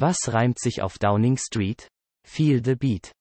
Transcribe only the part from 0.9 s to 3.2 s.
Downing Street? Feel the Beat.